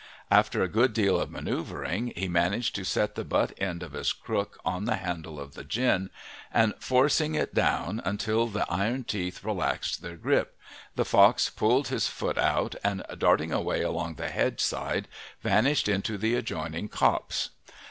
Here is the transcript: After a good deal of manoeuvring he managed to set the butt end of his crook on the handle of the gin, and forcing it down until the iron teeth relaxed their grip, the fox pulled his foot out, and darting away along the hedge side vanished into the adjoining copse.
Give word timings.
After 0.31 0.63
a 0.63 0.67
good 0.67 0.93
deal 0.95 1.21
of 1.21 1.29
manoeuvring 1.29 2.13
he 2.17 2.27
managed 2.27 2.73
to 2.73 2.83
set 2.83 3.13
the 3.13 3.23
butt 3.23 3.53
end 3.61 3.83
of 3.83 3.91
his 3.91 4.13
crook 4.13 4.59
on 4.65 4.85
the 4.85 4.95
handle 4.95 5.39
of 5.39 5.53
the 5.53 5.63
gin, 5.63 6.09
and 6.51 6.73
forcing 6.79 7.35
it 7.35 7.53
down 7.53 8.01
until 8.03 8.47
the 8.47 8.65
iron 8.67 9.03
teeth 9.03 9.43
relaxed 9.43 10.01
their 10.01 10.17
grip, 10.17 10.57
the 10.95 11.05
fox 11.05 11.51
pulled 11.51 11.89
his 11.89 12.07
foot 12.07 12.39
out, 12.39 12.73
and 12.83 13.03
darting 13.19 13.51
away 13.51 13.83
along 13.83 14.15
the 14.15 14.29
hedge 14.29 14.59
side 14.59 15.07
vanished 15.43 15.87
into 15.87 16.17
the 16.17 16.33
adjoining 16.33 16.89
copse. 16.89 17.51